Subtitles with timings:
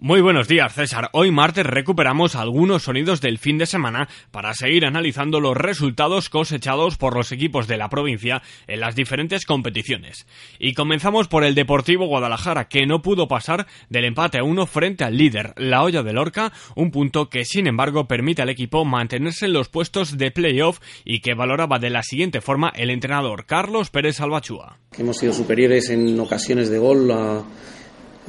[0.00, 1.10] Muy buenos días, César.
[1.12, 6.96] Hoy martes recuperamos algunos sonidos del fin de semana para seguir analizando los resultados cosechados
[6.96, 10.28] por los equipos de la provincia en las diferentes competiciones.
[10.60, 15.02] Y comenzamos por el Deportivo Guadalajara, que no pudo pasar del empate a uno frente
[15.02, 19.46] al líder, la olla de Lorca, un punto que sin embargo permite al equipo mantenerse
[19.46, 23.90] en los puestos de playoff y que valoraba de la siguiente forma el entrenador Carlos
[23.90, 24.78] Pérez Albachúa.
[24.96, 27.42] Hemos sido superiores en ocasiones de gol a,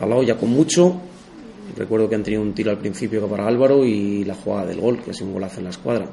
[0.01, 0.99] a la olla con mucho
[1.79, 5.01] Recuerdo que han tenido un tiro al principio para Álvaro y la jugada del gol,
[5.01, 6.09] que sido un golazo en la escuadra.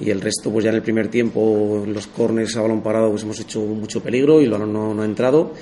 [0.00, 3.10] Y el resto, pues ya en el primer tiempo, en los corners a balón parado,
[3.10, 5.52] pues hemos hecho mucho peligro y balón no, no ha entrado.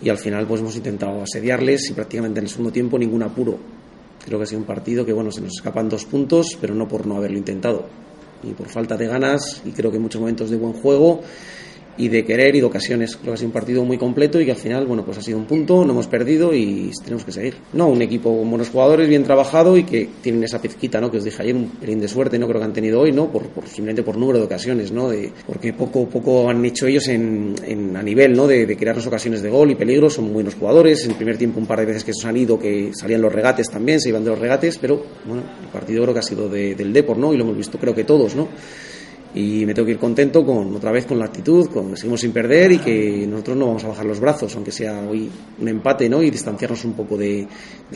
[0.00, 3.58] Y al final, pues hemos intentado asediarles y prácticamente en el segundo tiempo ningún apuro.
[4.24, 6.88] Creo que ha sido un partido que, bueno, se nos escapan dos puntos, pero no
[6.88, 7.84] por no haberlo intentado.
[8.42, 11.20] Y por falta de ganas y creo que muchos momentos de buen juego
[11.98, 13.16] y de querer y de ocasiones.
[13.16, 15.22] Creo que ha sido un partido muy completo y que al final, bueno, pues ha
[15.22, 17.56] sido un punto, no hemos perdido y tenemos que seguir.
[17.72, 21.10] No, un equipo con buenos jugadores, bien trabajado y que tienen esa pizquita, ¿no?
[21.10, 23.30] Que os dije ayer, un pelín de suerte, no creo que han tenido hoy, ¿no?
[23.30, 25.08] Por, simplemente por número de ocasiones, ¿no?
[25.08, 27.54] De, porque poco poco han hecho ellos en,
[27.96, 28.46] a nivel, ¿no?
[28.46, 31.04] De, de crearnos ocasiones de gol y peligro, son buenos jugadores.
[31.04, 33.32] En el primer tiempo un par de veces que se han ido, que salían los
[33.32, 36.48] regates también, se iban de los regates, pero bueno, el partido creo que ha sido
[36.48, 37.32] del Depor, ¿no?
[37.32, 38.48] Y lo hemos visto creo que todos, ¿no?
[39.36, 42.32] Y me tengo que ir contento con otra vez con la actitud, con seguimos sin
[42.32, 46.08] perder y que nosotros no vamos a bajar los brazos, aunque sea hoy un empate
[46.08, 46.22] ¿no?
[46.22, 47.46] y distanciarnos un poco de,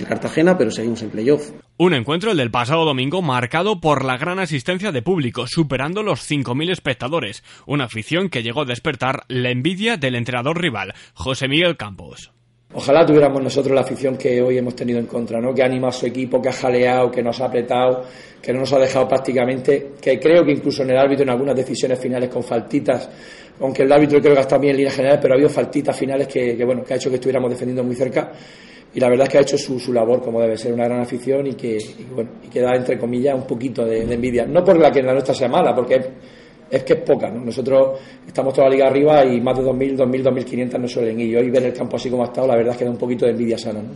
[0.07, 1.51] Cartagena, pero seguimos en playoff.
[1.79, 6.31] Un encuentro el del pasado domingo marcado por la gran asistencia de público, superando los
[6.31, 11.79] 5.000 espectadores, una afición que llegó a despertar la envidia del entrenador rival, José Miguel
[11.79, 12.33] Campos.
[12.73, 15.53] Ojalá tuviéramos nosotros la afición que hoy hemos tenido en contra, ¿no?
[15.53, 18.05] que ha animado a su equipo, que ha jaleado, que nos ha apretado,
[18.41, 21.57] que no nos ha dejado prácticamente, que creo que incluso en el árbitro en algunas
[21.57, 23.11] decisiones finales con faltitas,
[23.61, 25.99] aunque el árbitro creo que ha estado bien en línea general, pero ha habido faltitas
[25.99, 28.31] finales que, bueno, que ha hecho que estuviéramos defendiendo muy cerca
[28.95, 31.01] y la verdad es que ha hecho su, su labor como debe ser, una gran
[31.01, 31.77] afición y que,
[32.15, 35.03] bueno, y que da entre comillas un poquito de, de envidia, no por la que
[35.03, 36.01] la nuestra sea mala, porque
[36.71, 37.31] es que es poca.
[37.31, 37.45] ¿no?
[37.45, 41.31] Nosotros estamos toda la liga arriba y más de 2.000, 2.000, 2.500 no suelen ir.
[41.31, 42.99] Y hoy ver el campo así como ha estado, la verdad es que da un
[42.99, 43.83] poquito de envidia sana.
[43.83, 43.91] ¿no?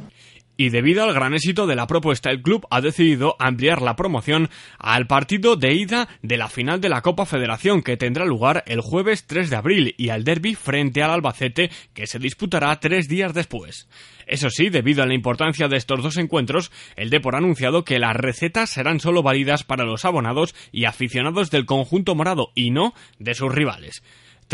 [0.57, 4.51] Y debido al gran éxito de la propuesta, el club ha decidido ampliar la promoción
[4.79, 8.81] al partido de ida de la final de la Copa Federación que tendrá lugar el
[8.81, 13.35] jueves 3 de abril y al derby frente al Albacete que se disputará tres días
[13.35, 13.89] después.
[14.27, 17.99] Eso sí, debido a la importancia de estos dos encuentros, el Depor ha anunciado que
[17.99, 22.95] las recetas serán solo válidas para los abonados y aficionados del conjunto morado y no
[23.19, 24.03] de sus rivales.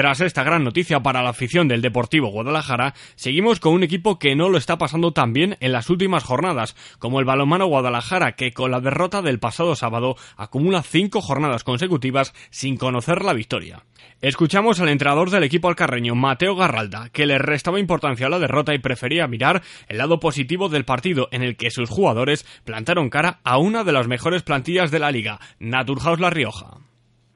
[0.00, 4.34] Tras esta gran noticia para la afición del Deportivo Guadalajara, seguimos con un equipo que
[4.34, 8.52] no lo está pasando tan bien en las últimas jornadas, como el balonmano Guadalajara, que
[8.52, 13.84] con la derrota del pasado sábado acumula cinco jornadas consecutivas sin conocer la victoria.
[14.22, 18.72] Escuchamos al entrenador del equipo alcarreño, Mateo Garralda, que le restaba importancia a la derrota
[18.72, 23.40] y prefería mirar el lado positivo del partido en el que sus jugadores plantaron cara
[23.44, 26.78] a una de las mejores plantillas de la liga, Naturhaus La Rioja.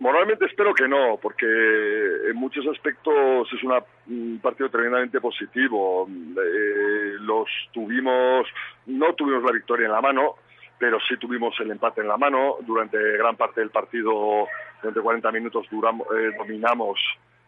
[0.00, 6.08] Moralmente espero que no, porque en muchos aspectos es un partido tremendamente positivo.
[6.08, 8.46] Eh, los tuvimos,
[8.86, 10.34] no tuvimos la victoria en la mano,
[10.78, 12.56] pero sí tuvimos el empate en la mano.
[12.66, 14.48] Durante gran parte del partido,
[14.82, 16.98] durante 40 minutos, duramos, eh, dominamos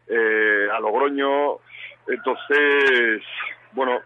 [0.07, 1.59] eh, a Logroño.
[2.07, 3.23] Entonces,
[3.73, 4.01] bueno,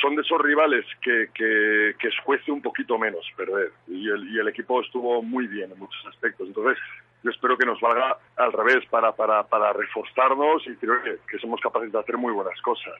[0.00, 3.72] son de esos rivales que, que, que escuece un poquito menos perder.
[3.86, 6.48] Y el, y el equipo estuvo muy bien en muchos aspectos.
[6.48, 6.78] Entonces,
[7.22, 11.38] yo espero que nos valga al revés para, para, para reforzarnos y creo que, que
[11.38, 12.94] somos capaces de hacer muy buenas cosas.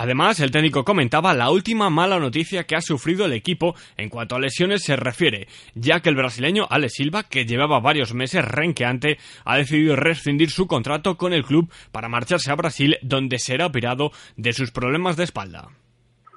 [0.00, 4.36] Además, el técnico comentaba la última mala noticia que ha sufrido el equipo en cuanto
[4.36, 9.16] a lesiones se refiere, ya que el brasileño Ale Silva, que llevaba varios meses renqueante,
[9.44, 14.12] ha decidido rescindir su contrato con el club para marcharse a Brasil, donde será operado
[14.36, 15.66] de sus problemas de espalda.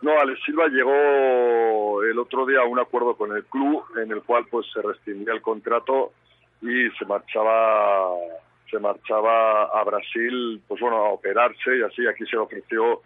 [0.02, 4.24] No, Ale Silva llegó el otro día a un acuerdo con el club en el
[4.24, 6.14] cual pues se rescindía el contrato
[6.62, 8.10] y se marchaba
[8.70, 13.02] se marchaba a Brasil pues bueno a operarse y así aquí se le ofreció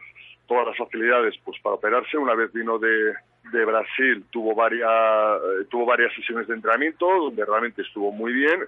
[0.48, 2.18] todas las facilidades pues para operarse.
[2.18, 3.14] Una vez vino de,
[3.52, 8.62] de Brasil tuvo varias eh, tuvo varias sesiones de entrenamiento donde realmente estuvo muy bien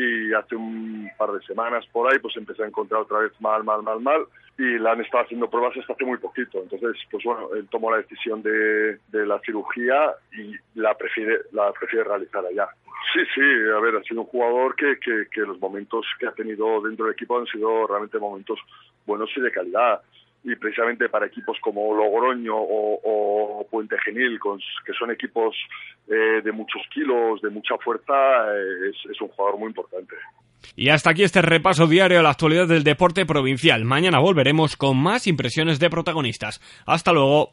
[0.00, 3.64] y, hace un par de semanas por ahí pues empecé a encontrar otra vez mal,
[3.64, 4.26] mal, mal, mal
[4.58, 6.58] y la han estado haciendo pruebas hasta hace muy poquito.
[6.62, 11.72] Entonces, pues bueno, él tomó la decisión de, de la cirugía y la prefiere, la
[11.72, 12.68] prefiere realizar allá.
[13.14, 16.32] Sí, sí, a ver, ha sido un jugador que, que, que los momentos que ha
[16.32, 18.58] tenido dentro del equipo han sido realmente momentos
[19.06, 20.02] buenos y de calidad
[20.42, 24.38] y precisamente para equipos como Logroño o, Puente Genil,
[24.84, 25.54] que son equipos
[26.08, 28.12] eh, de muchos kilos, de mucha fuerza,
[28.52, 30.16] eh, es un jugador muy importante.
[30.76, 33.84] Y hasta aquí este repaso diario a la actualidad del deporte provincial.
[33.84, 36.60] Mañana volveremos con más impresiones de protagonistas.
[36.86, 37.48] Hasta luego.